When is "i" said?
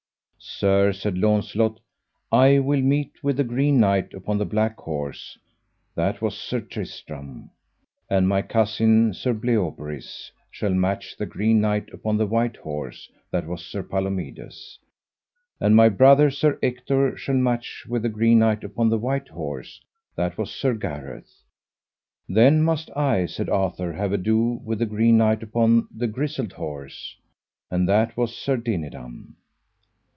2.31-2.57, 22.95-23.27